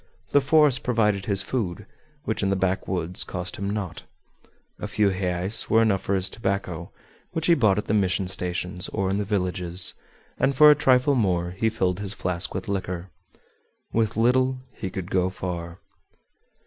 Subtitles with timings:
[0.31, 1.85] The forest provided his food,
[2.23, 4.01] which in the backwoods cost him naught.
[4.79, 6.89] A few reis were enough for his tobacco,
[7.33, 9.93] which he bought at the mission stations or in the villages,
[10.39, 13.11] and for a trifle more he filled his flask with liquor.
[13.93, 15.77] With little he could go far.